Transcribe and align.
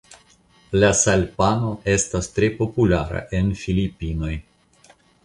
La 0.83 0.87
salpano 0.99 1.69
estas 1.93 2.29
tre 2.37 2.49
populara 2.63 3.21
en 3.41 3.53
Filipinoj. 3.65 4.31